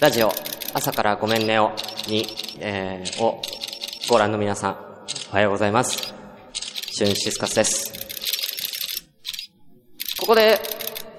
[0.00, 0.30] ラジオ、
[0.74, 1.72] 朝からごめんねを、
[2.06, 2.24] に、
[2.60, 3.42] えー、を、
[4.08, 4.76] ご覧の皆さん、
[5.32, 6.14] おはようございます。
[6.92, 7.92] シュンシスカスです。
[10.20, 10.60] ここで、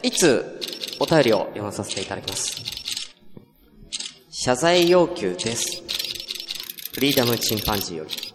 [0.01, 0.61] いつ、
[0.97, 2.55] お便りを読まさせていただきます。
[4.31, 5.83] 謝罪要求です。
[6.93, 8.33] フリーダムチンパンジーより。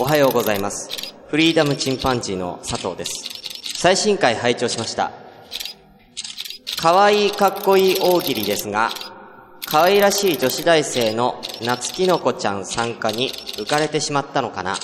[0.00, 1.14] おはようございます。
[1.28, 3.30] フリーダムチンパンジーの佐藤です。
[3.76, 5.12] 最新回拝聴しました。
[6.76, 8.90] 可愛いかっこいい大喜利ですが、
[9.74, 14.76] 可愛らしい女子大生の夏きのこちゃん参加に浮かれてしまったのかな？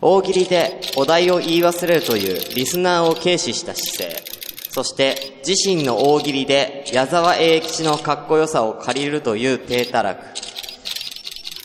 [0.00, 4.24] 大喜利でお題を言い忘れるというリスナーを軽視した姿勢。
[4.70, 10.24] そして自身の大喜利で矢沢永吉のかっこよさを借りるという低たらく。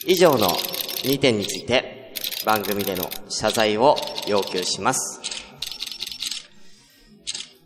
[0.06, 2.14] 以上の2点について
[2.46, 3.96] 番組での謝罪を
[4.28, 5.22] 要求します。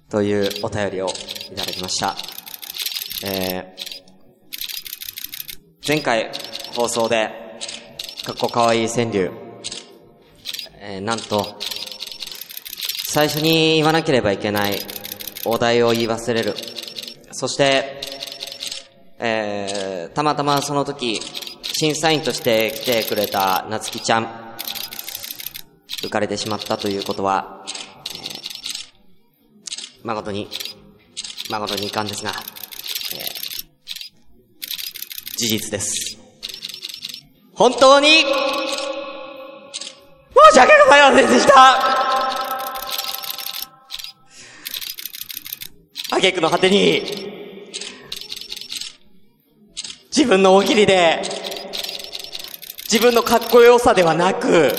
[0.10, 1.10] というお便りを
[1.52, 2.16] いただきました。
[3.26, 3.95] えー、
[5.88, 6.32] 前回
[6.76, 7.30] 放送で、
[8.26, 9.32] かっこかわいい川柳、
[10.80, 11.60] えー、なんと、
[13.08, 14.80] 最初に言わなければいけない
[15.46, 16.56] お題を言い忘れる。
[17.34, 18.02] そして、
[19.20, 21.22] えー、たまたまその時、
[21.78, 24.24] 審査員として来てくれたなつきちゃん、
[26.02, 30.50] 浮かれてしまったということは、えー、誠に、
[31.52, 32.34] 誠に遺憾ですが、
[35.38, 36.18] 事実です。
[37.54, 38.26] 本当に、申
[40.54, 42.06] し訳ございませんでした
[46.18, 47.04] 挙句の果てに、
[50.16, 51.22] 自分の大喜利で、
[52.84, 54.72] 自分のかっこよさではなく、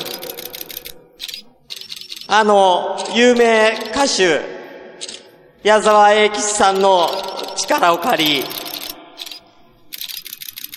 [2.29, 4.41] あの、有名歌手、
[5.63, 7.09] 矢沢永吉さんの
[7.57, 8.45] 力を借り、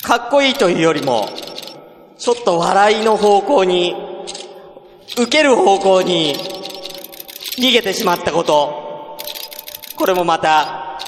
[0.09, 1.29] かっこいいというよりも、
[2.17, 3.93] ちょっと笑いの方向に、
[5.15, 6.33] 受ける方向に、
[7.59, 9.19] 逃げてしまったこと。
[9.95, 10.99] これもまた、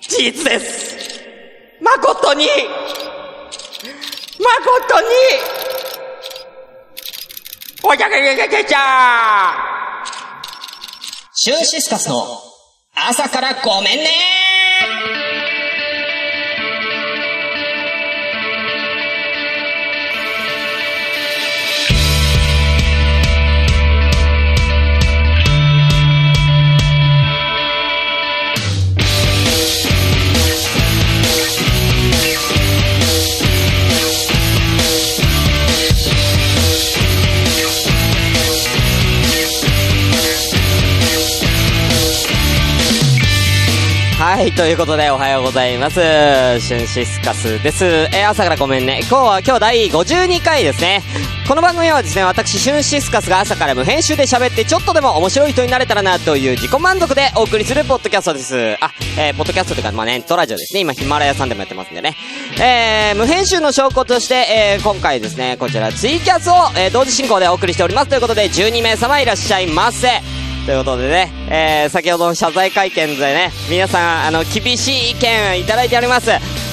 [0.00, 1.20] 事実です。
[1.82, 2.46] 誠に、
[4.38, 5.06] 誠に、
[7.82, 10.08] おじゃけけけけちゃー
[11.34, 12.40] シュンシスカスの
[12.94, 14.43] 朝からごめんね
[44.56, 45.96] ということでおはようございます。
[45.96, 47.84] シュンシスカスです。
[47.84, 49.00] えー、朝からごめんね。
[49.00, 51.02] 今日は今日第52回ですね。
[51.48, 58.76] この番組はですね、私、シュンシスカスが朝から無編集で喋ってちょっとでも面白い人になれたらなという自己満足でお送りするポッドキャストです。
[58.80, 60.80] あ、えー、ポッドキャストというか、まあ、ネットラジオですね。
[60.80, 62.14] 今、ヒマラヤさんでもやってますんでね。
[62.62, 70.43] えー、無編集の証拠として、えー、今回ですね、こちらツイキャスを、えー、同時進行でお送りしておりますということで、12名様いらっしゃいませ。
[70.64, 76.30] ということでね、えー、先ほどの謝罪会見でね、皆さん、あの、厳しい意見いただいております。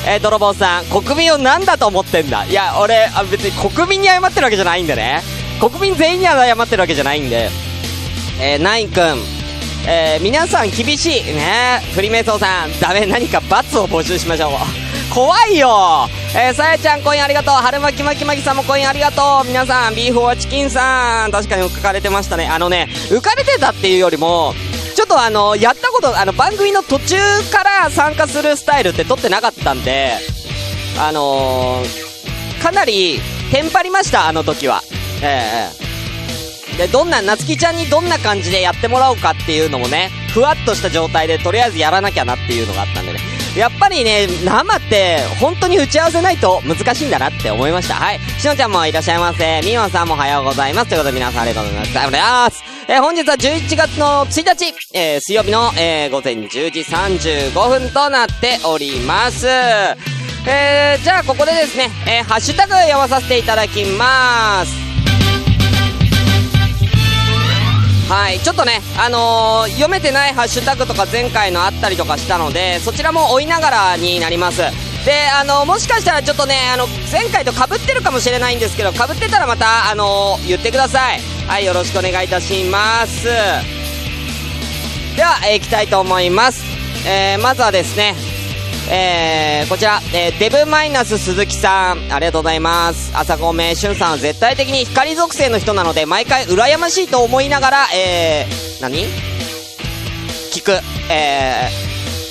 [0.07, 2.45] えー、泥棒さん、国民を何だと思ってんだ？
[2.45, 5.21] いや、俺、あ別に国民に謝ってるわけじゃないんでね。
[5.59, 7.49] 国民全員に謝ってるわけじゃないんで。
[8.39, 9.17] えー、ナインくん、
[9.85, 11.23] えー、皆さん厳しい。
[11.25, 14.90] ねフリメイソーさん、ダメ、何か罰を募集しましょう。
[15.13, 17.53] 怖いよえー、さやちゃんコインありがとう。
[17.55, 19.45] 春巻き巻き巻きさんもコインありがとう。
[19.45, 22.47] 皆さん、ビーフォアチキンさん、確かに浮かれてましたね。
[22.47, 24.53] あのね、浮かれてたっていうよりも、
[24.95, 27.17] ちょっとあの、やったこと、あの、番組の途中
[27.51, 30.13] から参加するスタイルって撮ってなかったんで、
[30.97, 33.19] あのー、かなり、
[33.51, 34.81] テンパりました、あの時は。
[35.21, 35.80] ええー、
[36.81, 43.19] で、どんな、なつきちゃんにどんな感じでやってもらおうかっていうのもね、ふわっとした状態でとりあえずやらなきゃなっていうのがあったんでね。
[43.55, 47.93] やっぱりね、生って、本当に打ち合わせないと難しいんだなって思いました。
[47.93, 48.19] はい。
[48.39, 49.61] しのちゃんもいらっしゃいませ。
[49.63, 50.89] みおさんもおはようございます。
[50.89, 51.89] ということで皆さんありがとうございます。
[51.89, 52.63] ありがとうございます。
[52.87, 59.45] えー、本日は11月の1日、えー、水曜日の、えー、午前10時35分となっております。
[60.47, 64.80] えー、じゃあここでですね、えー、ハッシュタグ読まさせていただきます。
[68.11, 74.57] はい、ちょっとね、あのー、読めてないハッシュタグとか前回のあったりとかしたので、そちらも追いながらになります。
[74.57, 81.21] で、あのー、もしかしたらちょっとね、あの、前回と被ってるかもしれないんですけど、被ってたらまた、あのー、言ってください。
[81.47, 83.23] はい、よろしくお願いいたします。
[83.23, 83.31] で
[85.23, 86.65] は、えー、いきたいと思います。
[87.07, 88.15] えー、まずはですね、
[88.89, 93.11] えー、こちら、えー、デブマイナス鈴木さん、ありがとうございます。
[93.13, 99.05] 朝ごめしゅんさんは絶対的に光属性の人なので、毎回羨ましいと思いながら、えー、何？
[100.51, 100.71] 聞く。
[101.09, 101.69] え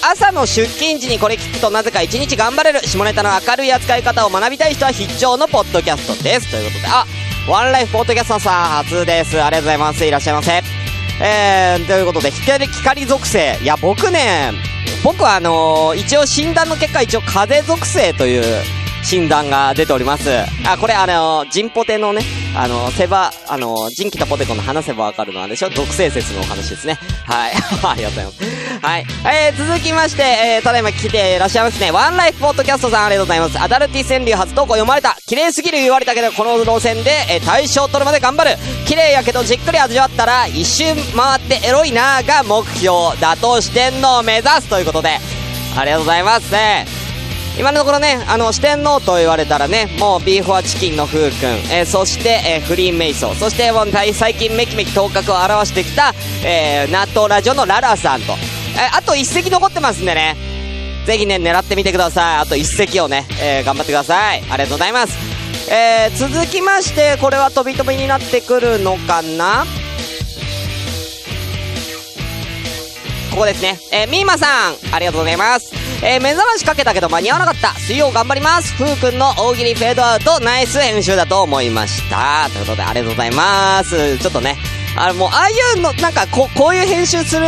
[0.03, 6.51] ー、朝の出勤時にこれ聞くとなぜか一日頑張れる下ネタの明るい扱い方を学びたい人は必聴のポッドキャストです。
[6.51, 7.07] ということで、あ、
[7.49, 9.43] ワンライフポッドキャストさん初です。
[9.43, 10.05] ありがとうございます。
[10.05, 10.63] いらっしゃいませ。
[11.23, 13.59] えー、ということで、光、光属性。
[13.63, 14.53] いや、僕ね、
[15.03, 18.45] 僕はあのー、一応診断の結果、一応風属性という
[19.03, 20.31] 診断が出ております。
[20.67, 22.23] あ、これあのー、ジンポテのね、
[22.57, 25.71] あの、セバ、あのー、ジンキとポテコの話せばわかるのはでしょ？
[25.71, 26.99] 属性説のお話ですね。
[27.27, 27.53] はい。
[27.83, 28.87] ありがとうございます。
[28.87, 29.07] はい。
[29.49, 31.91] えー、続きまして、えー、ただいま来ていらっしゃいますね。
[31.91, 33.61] ワンライフポッドキャストさんありがとうございます。
[33.61, 35.17] アダルティ川柳初投稿読まれた。
[35.27, 38.57] 綺麗すぎる言われたけど、この路線で、えー、大賞取るまで頑張る。
[38.87, 40.85] 綺麗やけどじっくり味わったら、一周
[41.17, 43.17] 回ってエロいなーが目標。
[43.21, 45.19] 打倒四天王を目指すということで、
[45.77, 47.00] ありがとうございますね。
[47.59, 60.37] 今のところね、あの、四天王と言われたらね、もうビーフォアチキンの風くん、えー、そして、えー、フリーメイソー、そして、もう最近めきめき頭角を現してきた、えー、納豆ラジオのララさんと、えー、あと一席残ってますんでね、
[61.05, 62.37] ぜひね、狙ってみてください。
[62.39, 64.43] あと一席をね、えー、頑張ってください。
[64.51, 65.19] ありがとうございます。
[65.71, 69.67] えー、続きまして、これは飛び飛びになってくるのかな？
[73.31, 73.79] ここですね。
[73.93, 75.80] えー、みーまさん、ありがとうございます。
[76.03, 77.75] えー、目覚ましかけたけど間に合わなかった。
[77.81, 78.73] 水曜頑張ります。
[78.75, 82.49] ふうくんの大喜利フェードアウト、ナイス編集だと思いました。
[82.51, 84.19] ということで、ありがとうございます。
[84.19, 84.57] ちょっとね、
[84.97, 87.47] あの、もう、ああいうの、なんか、こ、こういう編集する、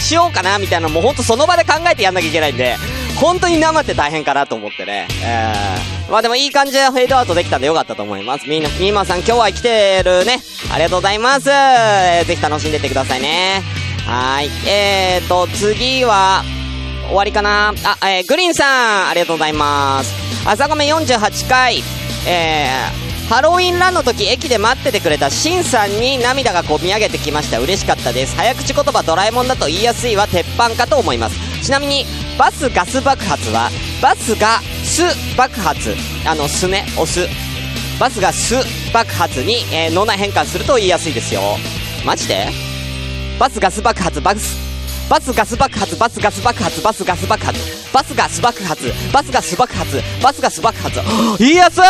[0.00, 2.76] しようかな、みたいなのもうほんとその場で考えてやんなきゃいけないんで、
[3.20, 5.06] 本当に生って大変かなと思ってね。
[5.24, 8.48] えー、まあでもいい感じでフェードアウトできたんでよかったと思います。
[8.48, 10.40] みんな、みーまさん今日は来てるね。
[10.72, 11.50] ありがとうございます。
[11.50, 13.62] えー、ぜひ楽しんでってくださいね。
[14.06, 14.50] はい。
[14.66, 16.44] えーと、次は、
[17.08, 17.74] 終わりかな。
[17.84, 20.14] あ、えー、グリーンさん、ありがとうございます。
[20.46, 21.82] 朝ごめ48回、
[22.26, 27.58] えー、ハロウィンランの時駅で待っててくれたシンさんに涙がこみ上げてきました。
[27.58, 28.36] 嬉しかったです。
[28.36, 31.36] 早口言葉ドラえもんだと言いやすいは鉄板かと思います。
[31.62, 32.04] ちなみに
[32.38, 33.70] バスガス爆発は
[34.00, 35.02] バスがス
[35.36, 35.94] 爆発。
[36.26, 37.26] あのスね押す。
[37.98, 38.54] バスがス
[38.92, 41.40] 爆発に、えー、脳内変換すると言いやすいですよ。
[42.06, 42.48] マジで？
[43.38, 44.67] バスガス爆発バス
[45.08, 47.58] バスガス爆発バスガス爆発バスガス爆発
[47.92, 51.00] バスガス爆発バスガス爆発バスガス爆発。
[51.38, 51.82] 言いやすい！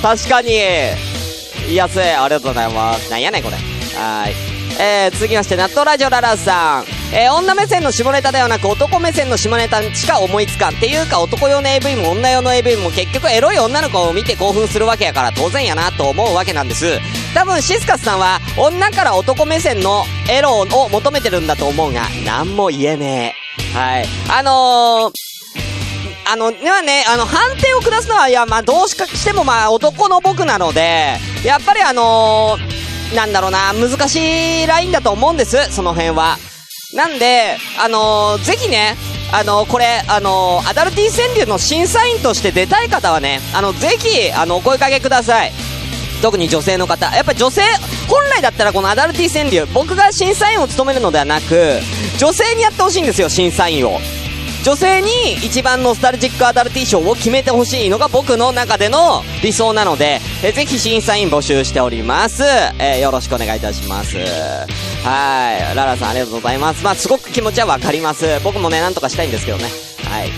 [0.00, 0.48] 確かに。
[0.48, 2.02] 言いやすい。
[2.02, 3.10] ありがとうございます。
[3.10, 3.56] なんやねんこれ。
[3.56, 4.55] はーい。
[4.78, 6.84] えー、続きまして、納豆ラジオララさん。
[7.14, 10.74] えー、女目線の下ネタではなく男目線の下ネタしか思いつかん。
[10.74, 16.98] っていうか男用の AV も女用の AV も結局エロい女の子を見て興奮するわけやから当然やなと思うわけなんです。
[17.34, 23.34] 多分シスカスさんは女から男目線のエロを求めてるんだと思うが、何も言えね
[23.74, 23.78] え。
[23.78, 24.06] はい。
[24.28, 36.38] あのー、あの、ではね、あの、判定を下すのは、いや、まあ、どうしかしても、まあ、男の僕なので、やっぱりあのーなんだろうな、難しいラインだと思うんです、その辺は。
[36.94, 38.96] なんで、あのー、ぜひね、
[39.32, 45.52] あのー、これ、あのー、アダルティ川柳の審査員として出たい方はね、あの、ぜひ、あの、お声かけください。
[46.22, 47.14] 特に女性の方。
[47.14, 47.62] やっぱ女性、
[48.08, 51.80] 本来だったらこのアダルティ川柳、僕が審査員を務めるのではなく、
[52.18, 54.00] 女性にやってほしいんですよ、審査員を。
[54.66, 55.08] 女性に
[55.46, 62.42] 一番ノスタルジックアダルティー賞を決めてほしいのが僕の中での理想なので、えぜひ審査員募集しております。
[62.80, 64.16] えー、よろしくお願いいたします。
[64.16, 64.22] は
[65.72, 65.76] い。
[65.76, 66.82] ララさんありがとうございます。
[66.82, 68.26] まあ、すごく気持ちはわかります。
[68.42, 69.66] 僕もね、なんとかしたいんですけどね。
[70.02, 70.30] はい。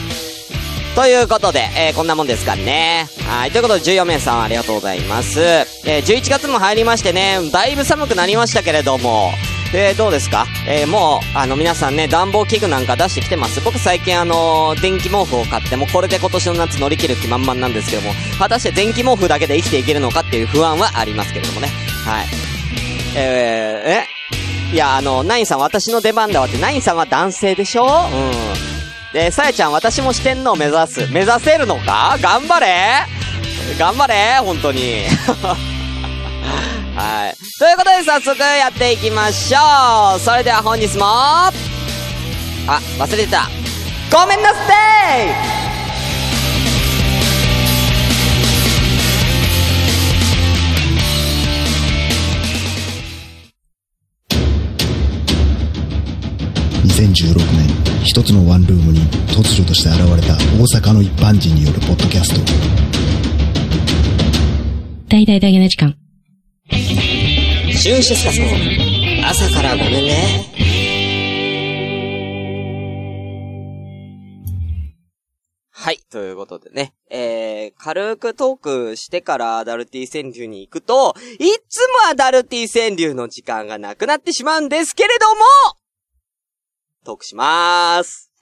[0.95, 3.09] ということで、えー、こんなもんですかね。
[3.27, 3.51] はい。
[3.51, 5.41] ということで、14名さんありがとうございます。
[5.41, 9.31] えー、11月も入りましてね、だいぶ寒くなりましたけれども、
[9.75, 10.47] え、どうですか？
[10.67, 13.61] えー、もう、あの、皆さんね、暖房器具なんか出してきてます。
[13.61, 21.69] 僕最近あのー、電気毛布を買って、もこれで今年の夏乗り切る気満々なんですけども、果たして電気毛布だけで生きていけるのかっていう不安はありますけれどもね。
[22.05, 22.27] はい。
[23.15, 24.75] えー、え？
[24.75, 27.85] いや、あの、ナインさん私の出番だわって、ナインさんは男性でしょ？
[27.85, 29.13] うん。
[29.13, 31.07] で、さやちゃん私も四天王目指す。
[31.13, 32.17] 目指せるのか？
[32.23, 33.05] 頑張れ
[33.79, 35.05] 頑張れ本当に。
[36.97, 37.37] はい。
[37.59, 40.21] ということで早速やっていきましょう。
[40.21, 41.51] それでは本日も、あ、
[42.99, 43.49] 忘れてた。
[44.11, 44.63] ごめんなさ
[45.23, 45.59] い
[56.87, 62.41] 2016年一つのワンルームに突如として現れた大阪の一般人によるポッドキャスト
[65.09, 65.95] 大々だけな時間
[67.81, 68.47] シュンシスカスの
[69.25, 70.45] 朝からごめんね。
[75.71, 75.99] はい。
[76.11, 76.93] ということでね。
[77.09, 85.41] えー、軽くトークしてからアダルティ川柳に行くと、いつもアダルティ川柳の時間がなくなってしまうんですけれども、
[87.05, 88.33] トークしまーす。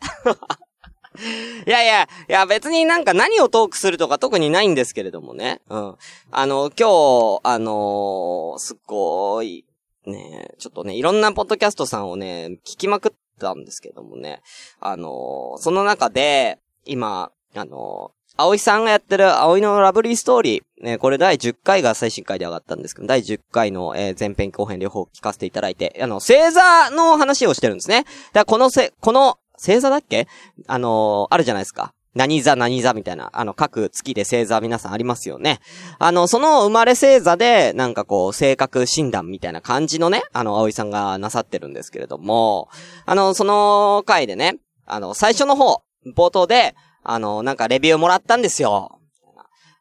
[1.66, 5.60] いやいや、いや別になんか何をトークするとか特にないんですけれどもね。
[5.68, 5.94] うん。
[6.30, 9.64] あの、今日、あのーすっごい、
[10.06, 14.40] ね、ちょっとね、いろんなポッドキャストさんをね、聞きまくったんですけどもね。
[14.80, 20.84] あのーその中で、今、あのー葵さんがやってる葵のラブリーストーリー。
[20.84, 28.02] ね、これ第10回が最新回で上がったんですけど、第10回の、え前編後編両方聞かせていただいて、あの、星座の話をしてるんですね。
[28.02, 30.26] だからこのせ、この、星座だっけ？
[30.66, 31.92] あのーあるじゃないですか。
[32.14, 35.60] 何座何座みたいな、あの、各月で星座皆さんありますよね。
[35.98, 42.70] あの、その生まれ星座で、なんかこう、性格診断みたいな感じのね、あの、葵さんがなさってるんですけれども、
[43.04, 45.82] あの、その回でね、あの、最初の方、
[46.16, 48.98] 冒頭で、あの、なんかレビューもらったんですよ。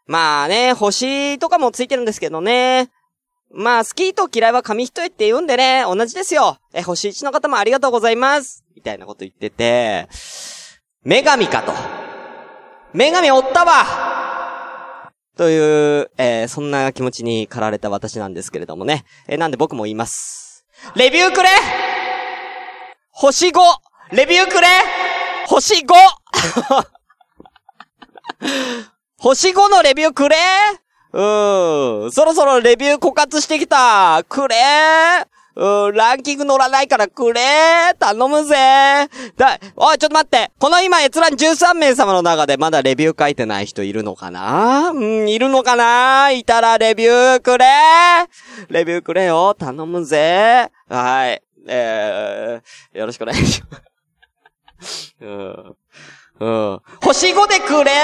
[0.05, 2.89] まあね、星とかもついてるんですけどね。
[3.49, 6.57] まあ、好きと嫌いは紙一重って言うんでね、同じですよ。
[6.73, 8.64] え、星1の方もありがとうございます。
[8.75, 10.07] みたいなこと言ってて、
[11.05, 11.73] 女神かと。
[12.93, 19.05] 女神おったわという、えーそんな気持ちに駆られた私なんですけれどもね。
[19.27, 20.65] えーなんで僕も言います。
[20.95, 21.49] レビューくれ
[23.11, 23.53] 星 5!
[24.11, 24.67] レビューくれ
[25.47, 25.93] 星 5!
[29.17, 30.35] 星5のレビューくれ
[31.13, 32.11] うーん。
[32.11, 34.23] そろそろレビュー枯渇してきた。
[34.27, 34.55] くれ
[35.55, 37.97] うん、ランキング乗らないからくれー。
[37.97, 39.09] 頼むぜー。
[39.37, 40.51] だ、おい、ちょっと待って。
[40.59, 44.89] この今閲覧13名様の中でまだレビュー書いてない人いるのかな？
[44.89, 46.31] うん、いるのかな？
[46.31, 48.27] いたらレビューくれー。
[48.69, 49.55] レビューくれよ。
[49.57, 50.93] 頼むぜー。
[50.93, 51.41] はい。
[51.67, 53.81] えー、よろしくお願いしま
[54.81, 55.15] す。
[55.21, 55.75] うん。
[56.39, 56.79] うん。
[57.01, 57.95] 星5でくれー。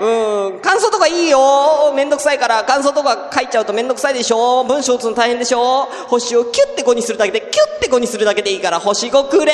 [0.00, 0.60] うん。
[0.60, 1.92] 感想とかいいよ。
[1.94, 9.52] めんどくさいから、感想とか書いちゃうとめんどくさいでしょ文章打つの大変でしょ星をキュッて5にするだけで、キュッて5にするだけでいいから、星5くれ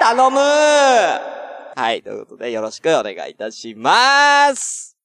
[0.00, 2.02] 頼むはい。
[2.02, 4.96] ということで、よろしくお願いいたします。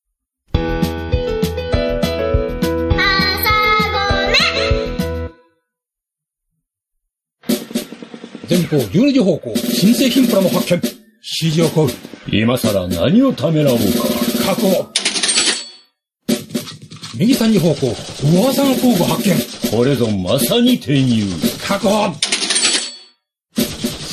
[8.49, 10.81] 前方12時方向、新製品プラも発見。
[11.25, 11.89] 指示を行う。
[12.27, 13.83] 今さら何をためらおうか。
[14.45, 14.87] 確保。
[17.15, 19.35] 右3時方向、噂の工具発見。
[19.69, 21.25] これぞまさに転入。
[21.67, 22.13] 確保。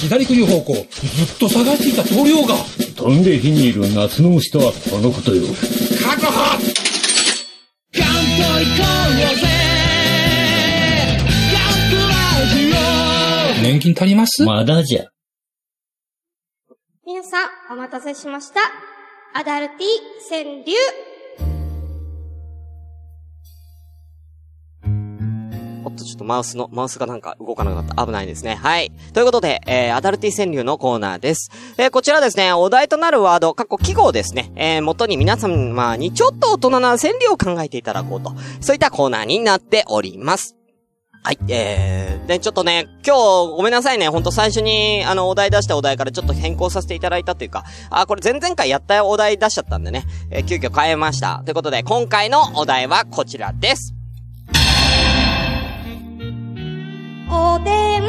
[0.01, 0.87] 左9時方向、ずっ
[1.39, 2.57] と探していた棟梁が。
[2.97, 5.47] 飛んで火にいる夏の虫とはこのことよ。
[6.03, 6.31] 確保
[13.63, 14.43] 年金足ります？
[14.45, 15.07] まだじゃ。
[17.07, 18.61] 皆さん、お待たせしました。
[19.33, 20.75] アダルティ川柳。
[25.85, 28.05] おっと、ちょっとマウスの、マウスがなんか動かなくなった。
[28.05, 28.57] 危ないですね。
[28.57, 28.91] はい。
[29.15, 31.53] ということで、えー、アダルティ川柳のコーナーです。
[31.79, 34.51] えー、こちらですね、お題となるワード、過去記号ですね。
[34.57, 38.33] えー、元に皆様にちょっと大人な川柳を考えていただこうと。
[38.61, 40.60] そういったコーナーになっております。
[41.23, 43.15] はい、えー、で、ちょっとね、今
[43.49, 51.43] 日、ごめんなさいね、ほんと最初に、あの、お題出したお題からちょっと変更させていただいたというか、あ、これ前々回やったお題出しちゃったんでね、えー急遽変えました。
[51.45, 53.95] ということで、今回のお題はこちらです。
[57.31, 58.01] おでん。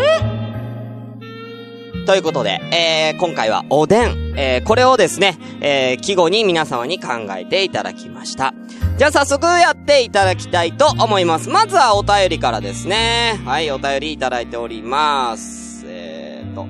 [2.06, 4.21] ということで、えー、今回はおでん。
[4.36, 8.54] えー、これをですね、えー、季語に皆様に考えていただきました。
[8.98, 11.50] じゃあ早速やっていただきたいと思います。
[11.50, 13.40] まずはお便りからですね。
[13.46, 15.86] はい、お便りいただいております。
[15.88, 16.62] えーと。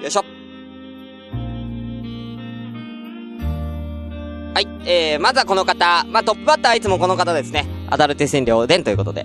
[0.00, 0.24] よいしょ。
[4.54, 6.04] はい、えー、まずはこの方。
[6.08, 7.66] まあ、トップバッターはいつもこの方ですね。
[7.90, 9.24] アダルテ占領おでんということで。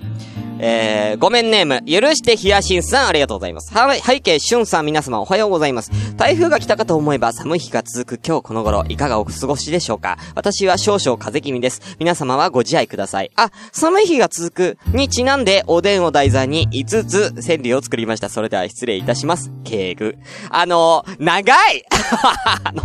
[0.60, 3.74] えー、ごめんネーム、許してヒヤシンさん、ありがとうございます。
[3.74, 5.90] はい、背景、しゅんさん、皆様おはようございます。
[6.16, 10.16] 台風が来たかと思えば寒い日が続く今日この頃、いかがお過ごしでしょうか？
[10.36, 11.96] 私は少々風邪気味です。
[11.98, 13.32] 皆様はご自愛ください。
[13.34, 18.28] あ、寒い日が続くにちなんで、おでんを題材に5つ川柳を作りました。
[18.28, 19.50] それでは失礼いたします。
[19.64, 20.16] 敬具。
[20.50, 21.84] あのー、長い
[22.64, 22.82] あの、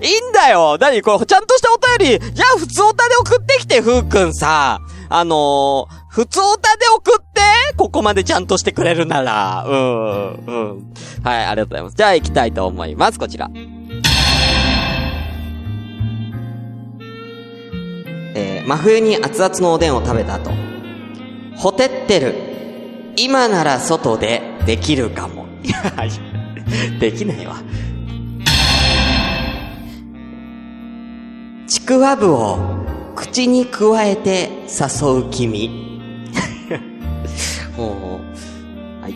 [0.00, 1.02] いいんだよ何？
[1.02, 4.80] これ、ちゃんとしたお便り、じゃあ普通おたで送ってきて、ふうくんさ。
[5.10, 7.40] あのー、普通おたで送って
[7.76, 9.64] ここまでちゃんとしてくれるなら。
[9.68, 10.92] うん、うん。
[11.22, 11.96] はい、ありがとうございます。
[11.96, 13.20] じゃあ行きたいと思います。
[13.20, 13.48] こちら。
[18.34, 20.50] えー、真冬に熱々のおでんを食べた後。
[21.54, 22.34] ほてってる。
[23.16, 25.46] 今なら外でできるかも。
[25.62, 25.76] いや、
[26.98, 27.62] できないわ。
[31.68, 32.58] ちくわぶを
[33.14, 35.88] 口に加えて誘う君。
[37.78, 39.12] ほうほうはい。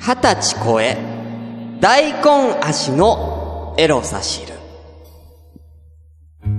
[0.00, 0.98] 二十歳超え、
[1.80, 4.54] 大根足のエロさ知る。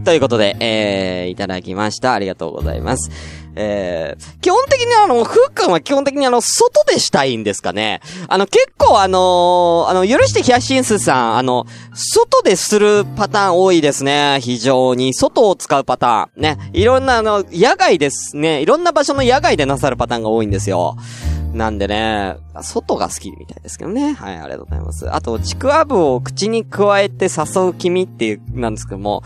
[0.06, 2.14] ということで、えー、いただきました。
[2.14, 3.12] ありがとうございます。
[3.60, 8.02] えー、基本的にあの、ふっくんは基本的にあの、外でしたいんですかね。
[8.28, 14.40] あの、結構あのーあの、許してヒヤシンスさん、あの、外でするパターン多いですね。
[14.42, 15.16] 非常に。
[15.16, 16.42] 外を使うパターン。
[16.42, 16.58] ね。
[16.74, 18.62] いろんなあの、野外ですね。
[18.62, 20.96] いろんな場所の野外でなさるパターンが多いんですよ。
[21.54, 24.14] なんでね、外が好きみたいですけどね。
[24.14, 25.12] はい、ありがとうございます。
[25.12, 29.24] あと、ちくわぶを口に加えて誘う君っていう、なんですけども、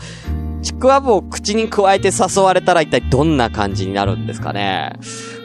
[0.62, 4.92] ちくわぶを口に加えて誘われたら一体どんな感じになるんですかね。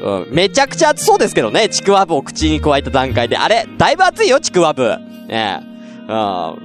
[0.01, 0.35] うん。
[0.35, 3.37] めちゃくちゃ暑そうですけどね、ちくわぶを口に加えた段階で。
[3.37, 3.67] あれ？
[3.77, 4.95] だいぶ暑いよ、ちくわぶ。
[5.27, 5.65] ねえ。
[6.03, 6.09] うん。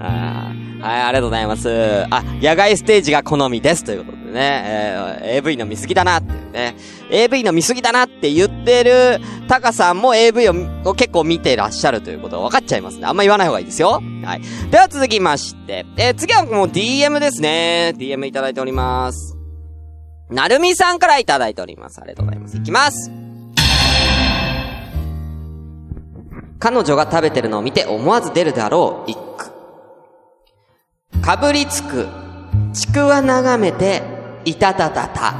[0.00, 2.06] あはい、ありがとうございます。
[2.10, 3.84] あ、野外ステージが好みです。
[3.84, 5.08] ということでね、えー
[5.38, 6.76] AV の見過ぎだなっていうね。
[7.10, 13.06] AV の見過ぎだなって言ってる、タカさんも AV を結構見てらっしゃるということが分かっちゃいますね。
[13.06, 14.00] あんま言わない方がいいですよ。
[14.24, 14.70] はい。
[14.70, 17.92] では続きまして、えー次はもう DM ですね。
[17.96, 19.36] DM いただいております。
[20.30, 22.00] なるみさんからいただいております。
[22.00, 22.56] ありがとうございます。
[22.56, 23.10] いきます。
[26.58, 29.18] 彼女が食べてるのを見て思わず出るであろう一。
[31.28, 32.06] かぶりつく、
[32.72, 34.00] ちくわ眺めて、
[34.46, 35.34] いたたたた。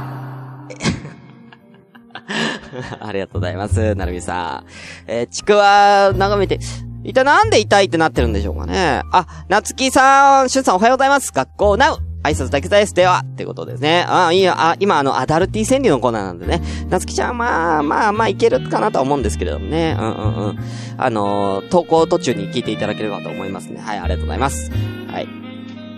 [3.01, 4.69] ありがとうございます、なるみさん。
[5.07, 6.59] えーちくわ眺めて、
[7.03, 9.01] いた、なんで痛いってなってるんでしょうかね。
[9.11, 11.31] あ、なつきさん、しゅんさんおはようございます。
[11.33, 11.97] 学校なう。
[12.21, 12.93] 挨拶だけです。
[12.93, 14.05] では、ってことですね。
[14.07, 14.53] あ、いいよ。
[14.55, 16.61] あ、今あの、アダルティ川柳のコーナーなんでね。
[16.89, 19.97] なつきちゃん、まあ、まあ、まあ、いけるかなとは思うんですけれどもね。
[19.99, 20.59] うんうんうん。
[20.99, 23.81] あのー投稿途中に聞いていただければと思いますね。
[23.83, 24.69] はい、ありがとうございます。
[25.11, 25.48] はい。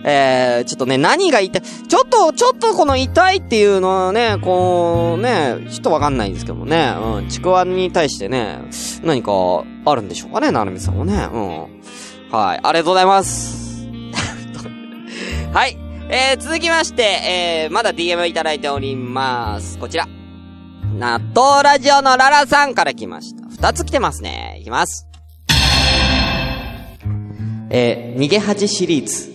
[0.04, 8.58] えー、ちょっとね、何が痛い、ちょっと、ちょっとこの痛いっていうのはね、こう、ね、ちょっとわかんないんですけどもね、うん、ちくわに対してね、
[9.04, 9.32] 何か
[9.84, 11.82] あるんでしょうかね、なるみさんもね、うん。
[12.30, 13.86] はい、ありがとうございます。
[15.52, 15.76] はい、
[16.08, 19.78] えー、続きまして、えー、まだ DM いただいております。
[19.78, 20.08] こちら。
[20.94, 23.46] 納豆ラジオのララさんから来ました。
[23.48, 24.58] 二つ来てますね。
[24.60, 25.06] いきます。
[27.70, 29.31] えー、逃げ恥シリーズ。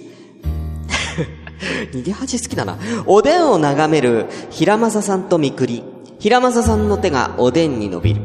[1.91, 2.77] 逃げ恥好きだな。
[3.05, 5.83] おでんを眺める平正さんとみくり。
[6.19, 8.21] 平正さんの手がおでんに伸びる。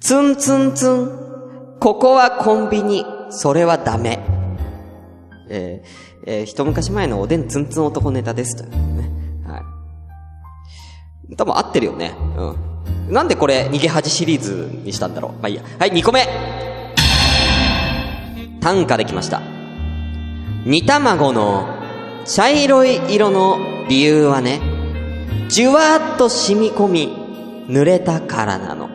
[0.00, 1.76] ツンツンツン。
[1.80, 3.04] ここはコンビニ。
[3.30, 4.20] それはダメ。
[5.48, 5.88] えー、
[6.26, 8.56] えー一昔前のおでんツンツン男ネタです。
[8.56, 9.10] とね。
[9.46, 9.58] は
[11.30, 11.36] い。
[11.36, 12.14] 多分合ってるよね。
[12.36, 13.12] うん。
[13.12, 15.32] なんでこれ、逃げ恥シリーズにしたんだろう。
[15.32, 15.62] まあいいや。
[15.78, 16.26] はい、2個目。
[18.60, 19.42] 短歌できました。
[20.64, 21.68] 煮卵の
[22.24, 24.60] 茶色い色の理由はね、
[25.48, 27.24] じゅわーっと染み込み、
[27.68, 28.88] 濡れたからなの。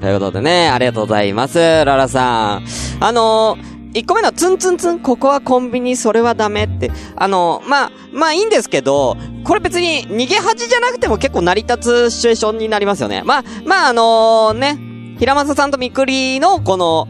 [0.00, 2.66] ということでね、ありがとうございます、ララさん。
[3.00, 6.90] あのー、1個目のツンツンツン、ここはコンビニ、それはダメって。
[7.16, 13.22] あの、まあ、まあいいんですけど、これ別に逃げ恥じゃなくても結構成り立つシチュエーションになりますよね。
[13.24, 14.78] まあ、まああのね、
[15.18, 17.08] 平正さんとみくりのこの、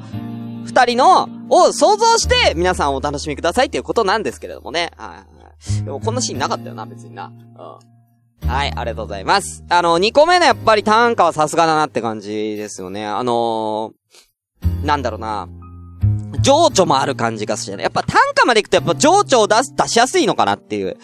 [0.66, 4.90] 二人の、を想像して皆さんお楽しみくださいっていうことなんですけれどもね。
[4.96, 5.24] は
[5.80, 5.84] い。
[5.84, 7.32] でもこんなシーンなかったよな、別にな。
[8.42, 8.48] うん。
[8.48, 9.64] はい、ありがとうございます。
[9.70, 13.06] あの、2個目のやっぱり短歌はさすがだなって感じですよね。
[13.06, 15.48] あのー、なんだろうな。
[16.42, 17.84] 情緒もある感じがするじゃない。
[17.84, 20.98] やっぱ短歌まで行くとやっぱ情緒を出す、出しやすいのかなっていう。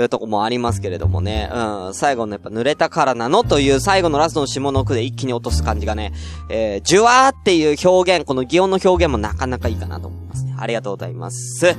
[0.00, 1.50] いうとこもありますけれどもね。
[1.52, 1.94] うん。
[1.94, 6.12] 最後のやっぱ濡れたからなのという最後のラストの下の句で一気に落とす感じがね、
[6.50, 10.54] えー、じゅわーっていう表現、この擬音の表現もなかなかいいかなと思いますね。
[10.58, 11.76] ありがとうございます。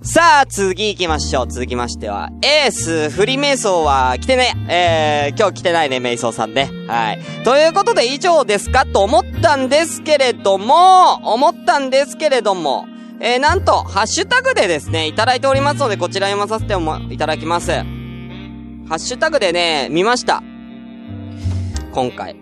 [0.00, 1.48] さあ、次行きましょう。
[1.50, 4.54] 続きましては、エース、フリー瞑想は来てね。
[4.68, 6.70] えー、今日来てないね、瞑想さんね。
[6.86, 7.18] はい。
[7.42, 12.86] ということで以上ですかと思ったんですけれども、思ったんですけれども、
[13.20, 17.72] えー、なんと、ハッシュタグでですね、いただいておりますので、こちら読まさせてもいただきます。
[17.72, 17.82] ハ
[18.94, 20.42] ッシュタグでね、見ました。
[21.92, 22.36] 今回。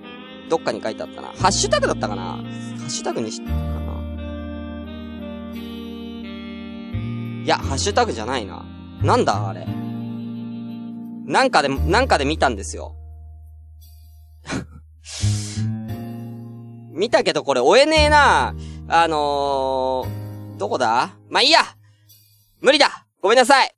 [0.51, 1.29] どっかに書いてあったな。
[1.29, 2.39] ハッシュタグだったかなハ
[2.87, 3.67] ッシュタグにしたかな
[7.43, 8.65] いや、ハッシュタグじゃないな。
[9.03, 9.67] なんだあれ。
[11.27, 12.97] なんかで、なんかで見たんですよ。
[16.93, 18.55] 見たけどこれ追えねえな。
[18.89, 20.16] あのー、
[20.57, 21.11] どこだ？
[21.29, 21.61] まあ、いいや
[22.61, 23.73] 無理だごめんなさい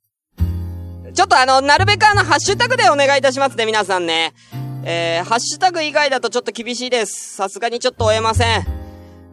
[1.15, 4.35] ちょっとあの、なるべくあの、ハッシュタグでお願いいたしますね、皆さんね。
[4.85, 7.35] えー、ハッシュタグ以外だとちょっと厳しいです。
[7.35, 8.67] さすがにちょっと追えません。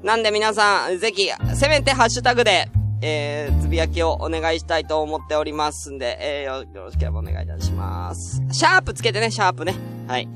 [0.01, 2.69] なんで皆さん、ぜひ、せめてハッシュタグで、
[3.01, 8.41] えー、つぶやきをお願いしたいと思っておりますんで、えー、よ、ろしければお願いいたします。
[8.51, 9.75] シャープつけてね、シャープね。
[10.07, 10.27] はい。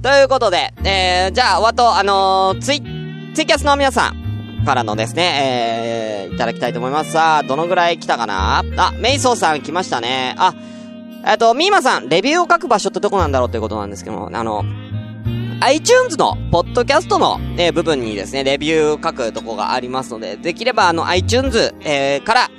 [0.00, 2.80] ということで、えー、じゃあ、あと、あのー、ツイ、
[3.34, 4.27] ツイキャスの皆さん
[4.64, 7.12] からのですね、えー、いただきたいと思います。
[7.12, 8.64] さあ、どのぐらい来たかな？
[8.76, 10.34] あ、メイソーさん来ましたね。
[10.38, 10.54] あ、
[11.26, 14.64] えっと、ミーマさん、レビューを書く場所ってどこなんだろうということなんですけども、あの、
[15.60, 22.50] iTunes の、ポッドキャストの、えー部分にですね、レビューを書くとこがありますので、できればあの iTunes、えーから、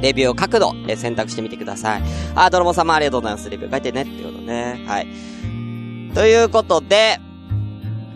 [0.00, 2.02] レビューを書くの、え選択してみてください。
[2.34, 3.48] あ、ドロモ様ありがとうございます。
[3.48, 4.82] レビュー書いてね、っていうことね。
[4.86, 5.06] はい。
[6.14, 7.20] ということで、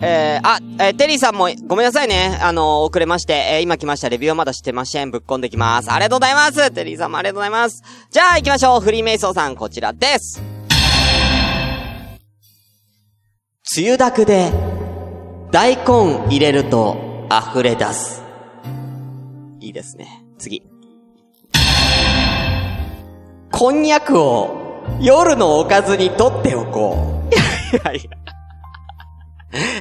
[0.01, 2.39] えー、あ、えーテリーさんもごめんなさいね。
[2.41, 4.09] あの遅れまして、えー今来ました。
[4.09, 5.11] レビューはまだしてません。
[5.11, 5.91] ぶっこんできます。
[5.91, 6.71] ありがとうございます。
[6.71, 7.83] テリーさんもありがとうございます。
[8.11, 8.81] じゃあ行きましょう。
[8.81, 10.41] フリーメイソーさん、こちらです。
[13.77, 14.53] 梅雨だくで、
[15.51, 18.23] 大根入れると溢れ出す。
[19.61, 20.25] いいですね。
[20.39, 20.63] 次。
[23.51, 27.35] こんにゃくを夜のおかずに取っておこう。
[27.77, 28.03] いやいや。
[28.03, 28.18] いや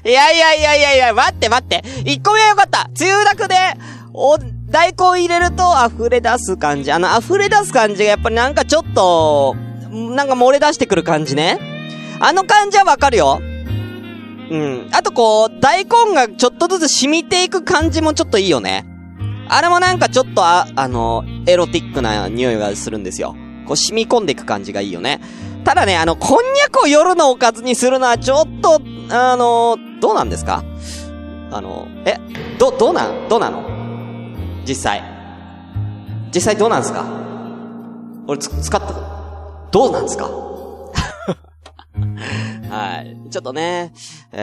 [0.05, 1.83] いやいやいやいやいや、待って待って。
[2.05, 2.89] 1個目はよかった。
[2.99, 3.55] 梅雨だくで、
[4.13, 4.37] お、
[4.69, 6.91] 大根入れると溢れ出す感じ。
[6.91, 9.55] あの、溢れ出す感じがやっぱりなんかちょっと、
[9.89, 11.59] なんか漏れ出してくる感じね。
[12.19, 13.39] あの感じはわかるよ。
[14.49, 14.89] うん。
[14.91, 18.85] あとこう、大根がちょっとずつ染みていく感じもちょっといいよね。
[19.49, 23.35] あれもなんかちょっとあ、あの、エロティックな匂いがするんですよ。
[23.65, 25.21] こう染み込んでいく感じがいいよね。
[25.63, 30.63] ただね、あの、こんにゃくを夜のおかずにするのはちょっと、あの、どうなんですか？
[31.51, 32.17] あの、え、
[32.59, 33.63] ど、どうなんどうなの？
[34.67, 35.01] 実際。
[36.33, 37.05] 実際どうなんですか？
[38.27, 38.87] 俺つ、使った、
[39.71, 40.25] どうなんですか？
[42.69, 43.29] はい。
[43.31, 43.93] ちょっとね、
[44.33, 44.37] え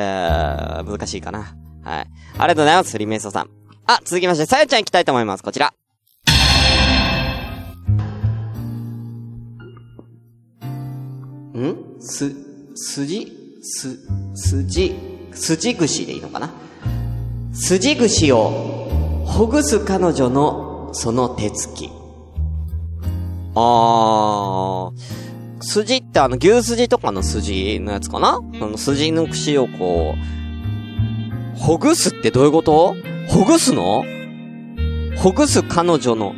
[0.81, 1.55] ー、難しいかな。
[1.83, 2.07] はい。
[2.39, 3.51] ありがとうございます、リメイソーさん。
[3.87, 5.43] あ、続きまして、さやちゃん行きたいと思います。
[5.43, 5.75] こちら。
[11.57, 12.01] ん？
[12.01, 12.35] す、
[12.75, 13.99] すじす、
[14.35, 14.95] すじ、
[15.33, 16.51] すじ串でいいのかな？
[17.55, 21.91] すじ串をほぐす彼女のその手つき。
[23.55, 25.25] あー。
[25.61, 28.39] 筋ってあの牛筋とかの筋のやつかな？
[28.59, 32.95] その筋の串をこう、ほぐすってどういうこと？
[33.29, 34.05] ほぐすの？
[35.17, 36.35] ほぐす彼女の、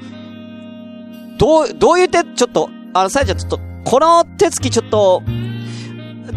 [1.39, 5.23] どう、どういう手、ちょっと、あの、さやちゃんちょっと、この手つきちょっと、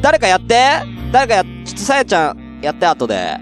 [0.02, 3.38] 誰かやって誰かや、ちょっとさやちゃんやって後で、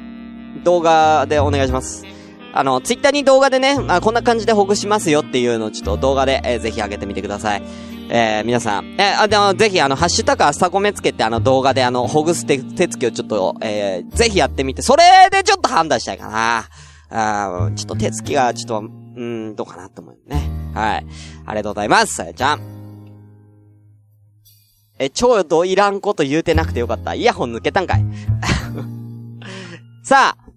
[0.64, 2.06] 動画でお願いします。
[2.54, 7.64] あの、ツイッターに動画でね、あこんな感じでほぐしますよっていうのをちょっと動画で、えーぜひ上げてみてください。
[8.10, 16.66] えー、皆さん、えー、あ、でも、ぜひ、あの、ハッシュタグ朝コメつけて、あの、動画で、あの、ほぐす手、手つきをちょっと、えー、ぜひやってみて、それでちょっと判断したいかな。
[17.10, 20.50] あちょっと手つきが、ちょっと、うん、どうかなと思うね。
[20.74, 21.06] はい。
[21.46, 22.77] ありがとうございます、さやちゃん。
[25.00, 27.14] え、ちょうどいらんこと言うてなくてよかった。
[27.14, 28.06] イヤホン抜けたんかい。
[30.04, 30.48] さあ、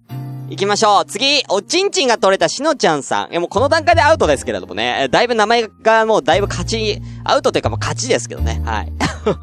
[0.49, 1.05] 行きましょう。
[1.05, 3.29] 次、おちんちんが取れたしのちゃんさん。
[3.33, 5.03] え、もうこの段階でアウトですけれどもね。
[5.05, 8.63] えだいぶ名前がもうだいぶ勝ち、アウトというかもう勝ちですけどね。
[8.65, 8.93] はい。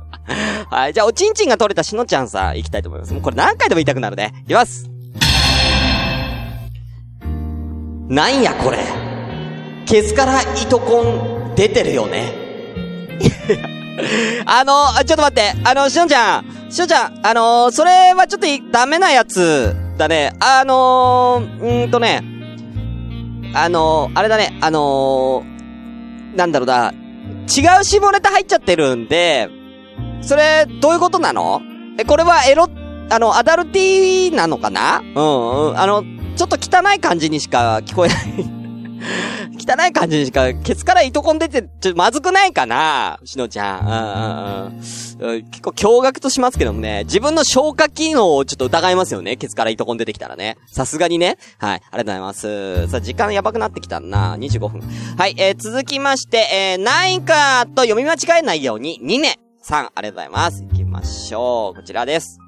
[0.69, 0.93] はい。
[0.93, 3.13] じゃあ、おちんちんが取れたしのちゃんさん、行きたいと思います。
[3.13, 4.33] もうこれ何回でも言いたくなるね。
[4.43, 4.89] いきます。
[8.09, 8.79] なんやこれ。
[9.85, 12.33] ケツから糸コン出てるよね。
[14.45, 15.53] あの、ちょっと待って。
[15.63, 16.71] あの、しのちゃん。
[16.71, 20.33] しのちゃん、あのそれはちょっとダメなやつだね。
[20.39, 22.23] あのー、うーんとね。
[23.53, 24.57] あの、あれだね。
[24.61, 25.43] あの、
[26.35, 26.93] なんだろうな。
[27.47, 29.49] 違う下ネタ入っちゃってるんで、
[30.21, 31.61] それ、どういうことなの？
[31.97, 32.67] え、これはエロ、
[33.09, 34.99] あの、アダルティーなのかな？
[34.99, 35.79] うんうん。
[35.79, 36.03] あの、
[36.35, 38.56] ちょっと汚い感じにしか聞こえない。
[39.57, 43.19] 汚い感じにしか、ケツから糸こんでて、ちょっとまずくないかな？
[43.23, 45.21] しのちゃん。
[45.21, 45.43] うんうん。
[45.49, 49.35] 結構驚愕としますけどもね、自分の消化機能をちょっと疑いますよね。
[49.37, 50.57] ケツから糸こん出てきたらね。
[50.71, 51.37] さすがにね。
[51.57, 51.81] はい。
[51.91, 52.87] ありがとうございます。
[52.87, 54.35] さあ、時間やばくなってきたな。
[54.37, 54.81] 25分。
[55.17, 55.35] はい。
[55.37, 60.63] えー、続きまして、えー、何位かと読み間違えないように、2年さん、ありがとうございます。
[60.63, 61.77] 行きましょう。
[61.79, 62.39] こちらです。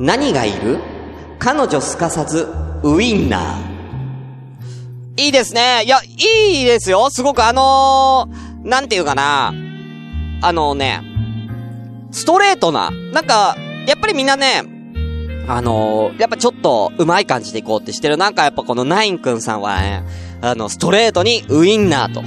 [0.00, 0.78] 何がいる？
[1.40, 2.48] 彼女すかさず、
[2.82, 5.22] ウインナー。
[5.24, 5.82] いいですね。
[5.84, 7.10] いや、いいですよ。
[7.10, 9.52] すごくあのー、なんていうかな。
[10.40, 11.02] あのね、
[12.12, 12.90] ストレートな。
[13.12, 14.62] なんか、やっぱりみんなね、
[15.48, 18.16] あのー、やっぱちょっと上手い感じでいこうってしてる。
[18.16, 20.04] なんかやっぱこのナインくんさんはね、
[20.40, 22.22] あの、ストレートにウインナーと。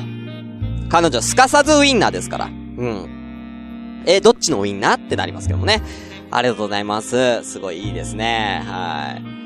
[0.90, 2.46] 彼女すかさずウインナーですから。
[2.46, 4.04] うん。
[4.06, 5.82] えどっちのウインナーってなりますけどもね。
[6.30, 7.44] ありがとうございます。
[7.44, 8.64] すごいいいですね。
[8.66, 9.40] はい。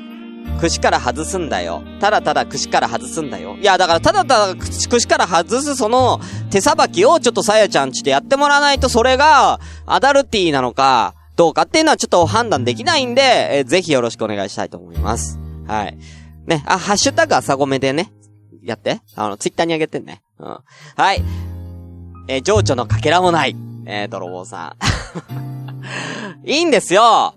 [0.60, 1.82] 串から外すんだよ。
[2.00, 3.56] ただただ串から外すんだよ。
[3.60, 15.38] いや、だからただただ串から外すその手さばきをちょっとさやちゃんちでやってもらわないとそれがアダルティーなのかどうかっていうのはちょっと判断できないんで、えーぜひよろしくお願いしたいと思います。
[15.66, 15.98] はい。
[16.46, 18.12] ね、あ、ハッシュタグ朝ごめでね、
[18.62, 19.00] やって。
[19.16, 20.22] あの、ツイッターにあげてね。
[20.38, 20.58] うん。
[20.96, 21.22] はい。
[22.28, 23.54] えー情緒のかけらもない。
[23.86, 24.76] えー、泥棒さ
[26.44, 26.48] ん。
[26.48, 27.34] いいんですよ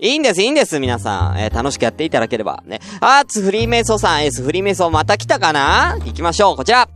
[0.00, 1.38] いいんです、いいんです、皆さん。
[1.38, 2.62] えー楽しくやっていただければ。
[2.66, 2.80] ね。
[3.00, 5.96] あーつフリーメイソーさん、エースフリーメイソーまた来たかな？
[6.04, 6.88] 行きましょう、こちら。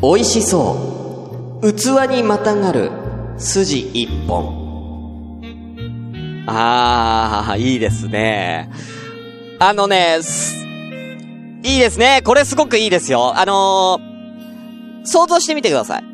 [0.00, 1.74] 美味しそう。
[1.74, 2.90] 器にまたがる、
[3.36, 4.66] 筋一本。
[6.46, 8.70] あー、いいですね。
[9.58, 10.20] あのね、
[11.64, 12.22] いいですね。
[12.24, 13.38] これすごくいいですよ。
[13.38, 16.04] あのー、想像してみてください。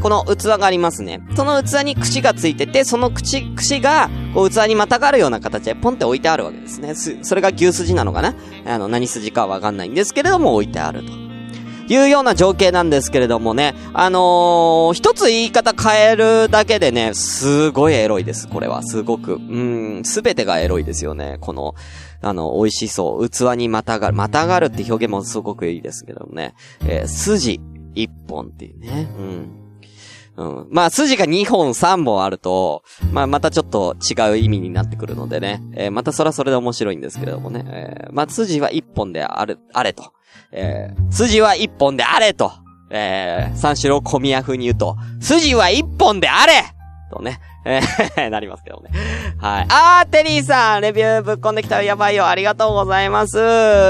[0.00, 1.20] この器がありますね。
[1.36, 6.94] その器に串がついてて、その口、串が、こう器にまたがるような形でポンって置いてあるわけですね。
[6.94, 8.34] す、それが牛筋なのかな？
[8.66, 11.12] あの、何筋かはわかんないんですけれども、置いてあると。
[11.92, 18.84] いうような情景なんですけれどもね、あのー、一つ言い方変えるだけでね、すごいエロいです、これは。
[18.84, 19.34] すごく。
[19.34, 19.38] う
[19.98, 21.38] ん、すべてがエロいですよね。
[21.40, 21.74] この、
[22.22, 23.28] あの、美味しそう。
[23.28, 24.16] 器にまたがる。
[24.16, 26.54] またがるって表現もすごくいいですけどもね。
[26.86, 27.60] えー筋
[27.96, 29.10] 一本っていうね。
[29.18, 29.69] うん。
[30.36, 30.66] うん。
[30.70, 35.62] まあ、筋が2本3本あると、まあ、またちょっと違う意味になってくるのでね。
[35.74, 37.64] えーまたそれはそれで面白いんですけれどもね。
[37.66, 40.12] えーまあ、筋は1本である、あれと。
[40.52, 42.52] えー筋は1本であれと。
[42.90, 46.64] えー、三四郎小宮風に言うと、筋は1本であれ
[47.12, 47.40] とね。
[47.64, 48.90] えー なりますけどね。
[49.38, 49.66] はい。
[49.68, 52.26] あー、テリーさん、レビューぶっこんできたらやばいよ。
[52.26, 53.36] ありがとうございます。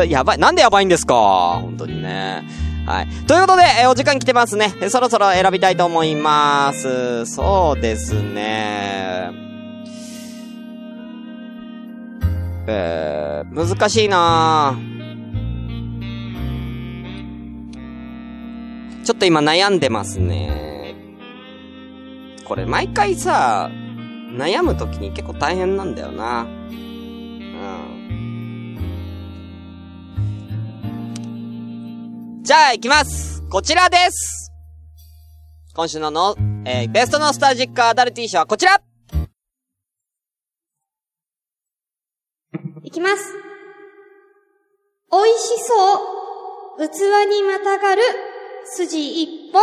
[0.09, 0.39] やばい。
[0.39, 1.15] なんでやばいんですか？
[1.63, 2.43] 本当にね。
[2.87, 3.07] はい。
[3.27, 4.73] ということで、えーお時間来てますね。
[4.89, 7.27] そろそろ選びたいと思います。
[7.27, 9.31] そうですね。
[12.67, 14.79] えー、難しいな
[19.05, 20.80] ちょっと今悩んでますね。
[22.51, 23.71] これ毎回さ、
[24.33, 26.43] 悩むときに結構大変なんだよな。
[26.43, 26.81] うん。
[32.43, 34.53] じゃあ行きますこちらです
[35.77, 36.35] 今週のの、
[36.65, 38.83] えーベストノスタジックアダルティー賞はこちら
[42.83, 43.33] いきます。
[45.13, 45.95] 美味しそ
[46.79, 46.89] う。
[46.89, 46.93] 器
[47.31, 48.03] にまたがる
[48.65, 49.63] 筋一本。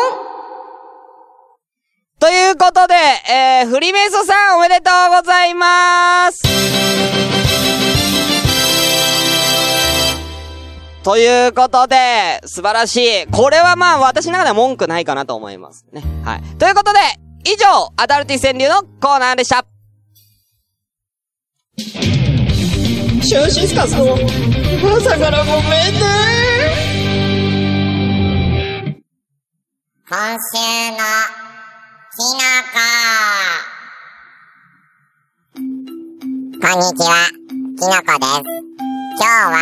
[2.20, 6.42] ということで、えー、フリメイソさんおめでとうございます
[11.04, 13.28] ということで、素晴らしい。
[13.28, 16.04] これはまあ私の中では文句ないかなと思いますね。
[16.26, 16.42] はい。
[16.58, 17.00] ということで、
[17.46, 19.66] 以上、アダルティ川柳のコーナーでした。
[21.78, 24.16] シュンシスカスの
[24.98, 26.00] 朝からごめんね
[30.10, 31.47] 今週の
[32.10, 32.40] きの
[32.72, 32.80] こ。
[35.56, 37.28] こんにちは、
[37.78, 38.48] きのこです。
[39.20, 39.60] 今日は、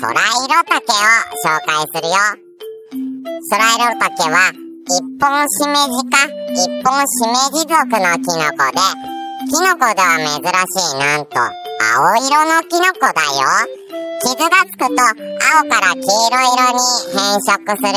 [0.00, 1.06] 空色竹を
[1.44, 2.16] 紹介するよ。
[3.50, 8.82] 空色竹は、一本しめじか、一本しめじ属のキノコで、
[9.46, 13.46] キノコでは珍しいなんと、青色のキノコだよ。
[14.22, 16.82] 傷がつくと、青から黄色色に
[17.14, 17.94] 変色する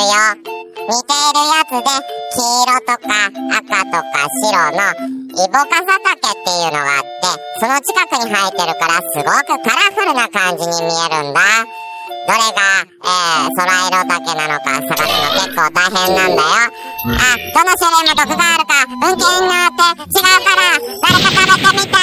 [0.54, 0.63] よ。
[0.84, 1.88] 似ているやつで、
[2.34, 4.84] 黄色とか赤とか白の
[5.32, 11.40] イボカサタケっていうのがあって、その近くに生えてるからすごくカラフルな感じに見えるんだ。
[12.26, 16.48] どれが、えー、空色竹なのか探すの結構大変なんだよ。
[16.64, 20.64] あ、どの種類も毒があるか、文献によって違うから、
[21.02, 22.00] 誰か食べてみた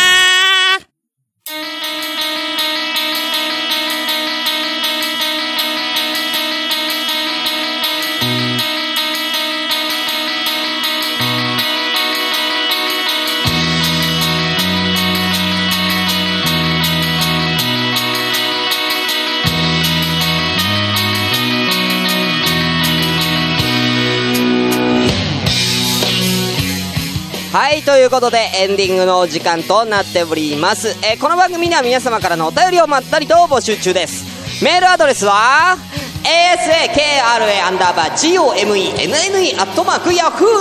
[27.81, 30.89] はい、ということでエンディングのお時間となっております。
[31.03, 34.63] えーこの番組では皆様からのお便りをまったりと募集中です。
[34.63, 35.79] メールアドレスは、
[36.23, 40.61] asakra アンダーバー gomenne アットマーク yahoo.co.jp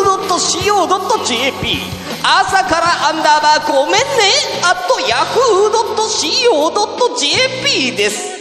[2.23, 3.99] 朝からアンダーバーごめんね
[4.63, 4.93] アット
[6.71, 8.39] yahoo.co.jp です。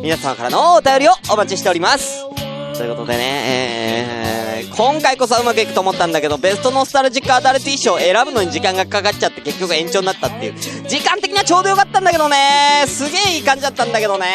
[0.00, 2.24] 皆様からのお便りをお待ちしております。
[2.74, 4.27] ということでね、えー
[4.78, 10.54] 今回こそうまくいくと思ったんだけど、ベストノスタルジックアダルティー賞を選ぶのに時間がかかっちゃって結局延長になったっていう。
[10.88, 12.84] 時間的にはちょうどよかったんだけどね。
[12.86, 14.26] すげえいい感じだったんだけどね。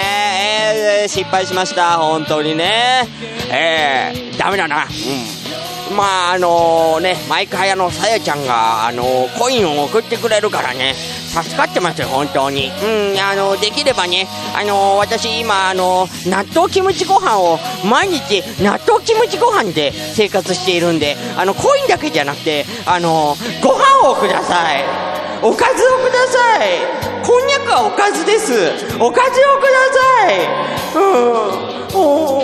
[1.02, 1.98] えー、失敗しました。
[1.98, 3.08] 本当にね。
[3.54, 4.84] えー、ダメだな。
[4.84, 5.73] うん。
[5.94, 9.04] まああのね、マイクハヤのさやちゃんが、あの
[9.38, 12.72] コインを送ってくれるからね、助かってますよ、本当に。
[12.84, 24.84] うん、あのできればね、あの私今、あの納豆キムチご飯を毎日納豆キムチご飯で生活しているんで、あの、コインだけじゃなくて、あのご飯をください。
[25.42, 26.70] おかずをください。
[27.26, 28.54] こんにゃくはおかずです。
[29.00, 30.48] おかずをください。
[30.96, 31.94] うん。
[31.94, 32.42] もう、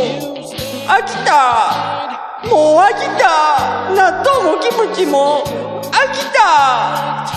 [0.88, 1.99] 飽きた。
[2.48, 3.90] もう飽きた。
[3.94, 5.44] 納豆もキムチも。
[5.92, 7.28] 飽きた。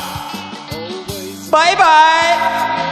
[1.51, 1.83] バイバ
[2.39, 2.83] イ